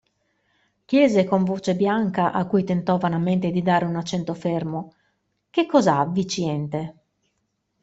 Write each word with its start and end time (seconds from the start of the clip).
Chiese 0.85 1.25
con 1.25 1.43
voce 1.43 1.75
bianca, 1.75 2.31
a 2.31 2.47
cui 2.47 2.63
tentò 2.63 2.97
vanamente 2.97 3.51
di 3.51 3.61
dare 3.61 3.85
un 3.85 3.95
accento 3.95 4.33
fermo: 4.33 4.95
Che 5.47 5.67
cos'ha, 5.67 6.07
Viciente? 6.07 6.95